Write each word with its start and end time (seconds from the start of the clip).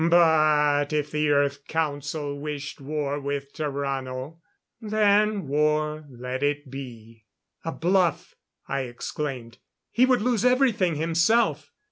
But 0.09 0.87
if 0.93 1.11
the 1.11 1.29
Earth 1.29 1.67
Council 1.67 2.35
wished 2.39 2.81
war 2.81 3.19
with 3.19 3.53
Tarrano 3.53 4.39
then 4.81 5.47
war 5.47 6.05
let 6.09 6.41
it 6.41 6.71
be. 6.71 7.27
"A 7.63 7.71
bluff," 7.71 8.33
I 8.67 8.79
exclaimed. 8.81 9.59
"He 9.91 10.07
would 10.07 10.23
lose 10.23 10.43
everything 10.43 10.95
himself. 10.95 11.71